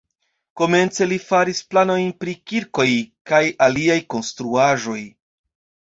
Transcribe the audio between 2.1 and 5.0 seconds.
pri kirkoj kaj aliaj konstruaĵoj.